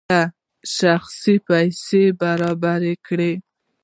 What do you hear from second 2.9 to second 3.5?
کړي.